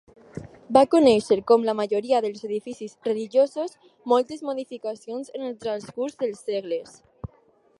[0.77, 3.75] Va conèixer, com la majoria dels edificis religiosos,
[4.13, 6.97] moltes modificacions en el transcurs dels segles.